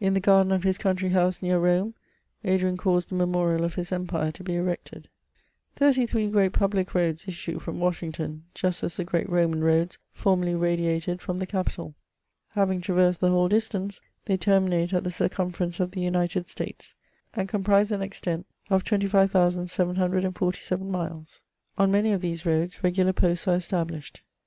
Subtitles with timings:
[0.00, 1.92] In the garden of his country house near Rome,
[2.46, 5.10] Adrian caused a memonal of his em pire to be erected*
[5.74, 10.54] Thirty three great public roads issue from Washington, just as the great Roman roads formerly
[10.54, 11.94] radiated from the Capitol;
[12.52, 16.94] having traversed the whole distance, they terminate at the circum ference of the United States,
[17.34, 21.42] and comprise an extent of 25,747 miles.
[21.76, 24.22] On many of these roads regular posts are established.